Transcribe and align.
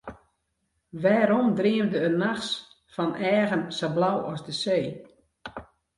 Wêrom 1.03 1.47
dreamde 1.59 1.97
er 2.07 2.15
nachts 2.23 2.49
fan 2.93 3.11
eagen 3.35 3.63
sa 3.77 3.87
blau 3.95 4.17
as 4.31 4.41
de 4.47 4.53
see? 4.61 4.85